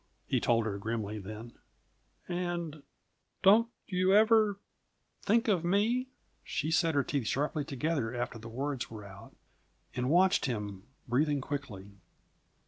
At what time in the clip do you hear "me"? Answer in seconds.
5.63-6.07